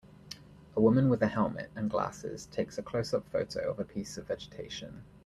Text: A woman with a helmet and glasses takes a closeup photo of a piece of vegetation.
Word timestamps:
A 0.75 0.81
woman 0.81 1.09
with 1.09 1.21
a 1.21 1.27
helmet 1.27 1.69
and 1.75 1.87
glasses 1.87 2.47
takes 2.47 2.79
a 2.79 2.81
closeup 2.81 3.23
photo 3.27 3.69
of 3.69 3.79
a 3.79 3.85
piece 3.85 4.17
of 4.17 4.25
vegetation. 4.25 5.03